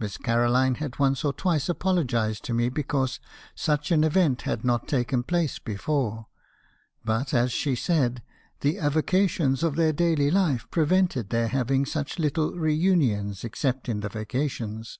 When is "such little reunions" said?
11.86-13.44